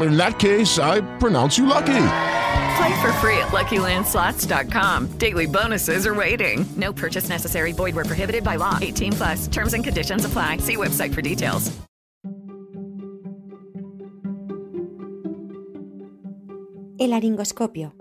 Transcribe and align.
In 0.00 0.16
that 0.16 0.38
case, 0.38 0.78
I 0.78 1.00
pronounce 1.18 1.58
you 1.58 1.66
lucky. 1.66 2.06
Play 2.76 3.00
for 3.00 3.12
free 3.20 3.38
at 3.38 3.52
LuckyLandSlots.com. 3.52 5.18
Daily 5.18 5.46
bonuses 5.46 6.06
are 6.06 6.14
waiting. 6.14 6.64
No 6.76 6.92
purchase 6.92 7.28
necessary. 7.28 7.72
Void 7.72 7.94
where 7.94 8.04
prohibited 8.04 8.42
by 8.42 8.56
law. 8.56 8.78
18 8.80 9.12
plus. 9.12 9.48
Terms 9.48 9.74
and 9.74 9.84
conditions 9.84 10.24
apply. 10.24 10.58
See 10.58 10.76
website 10.76 11.14
for 11.14 11.22
details. 11.22 11.70
El 16.96 17.10
laringoscopio, 17.10 17.92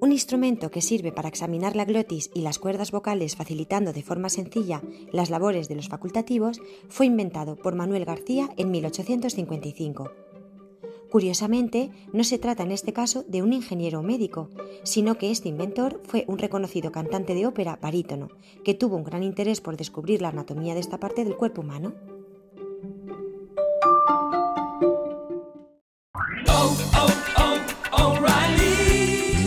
un 0.00 0.12
instrumento 0.12 0.70
que 0.70 0.82
sirve 0.82 1.10
para 1.10 1.28
examinar 1.28 1.74
la 1.74 1.84
glotis 1.84 2.30
y 2.34 2.42
las 2.42 2.58
cuerdas 2.58 2.90
vocales 2.90 3.34
facilitando 3.34 3.92
de 3.92 4.02
forma 4.02 4.28
sencilla 4.28 4.82
las 5.10 5.30
labores 5.30 5.68
de 5.68 5.74
los 5.74 5.88
facultativos, 5.88 6.60
fue 6.88 7.06
inventado 7.06 7.56
por 7.56 7.74
Manuel 7.74 8.04
García 8.04 8.50
en 8.56 8.70
1855. 8.70 10.21
Curiosamente, 11.12 11.90
no 12.14 12.24
se 12.24 12.38
trata 12.38 12.62
en 12.62 12.72
este 12.72 12.94
caso 12.94 13.22
de 13.28 13.42
un 13.42 13.52
ingeniero 13.52 14.00
o 14.00 14.02
médico, 14.02 14.48
sino 14.82 15.18
que 15.18 15.30
este 15.30 15.50
inventor 15.50 16.00
fue 16.04 16.24
un 16.26 16.38
reconocido 16.38 16.90
cantante 16.90 17.34
de 17.34 17.44
ópera 17.44 17.78
barítono, 17.82 18.30
que 18.64 18.72
tuvo 18.72 18.96
un 18.96 19.04
gran 19.04 19.22
interés 19.22 19.60
por 19.60 19.76
descubrir 19.76 20.22
la 20.22 20.30
anatomía 20.30 20.72
de 20.72 20.80
esta 20.80 20.96
parte 20.96 21.26
del 21.26 21.36
cuerpo 21.36 21.60
humano. 21.60 21.92